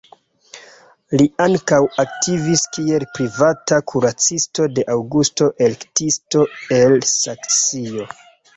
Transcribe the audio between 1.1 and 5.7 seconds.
Li ankaŭ aktivis kiel privata kuracisto de Aŭgusto,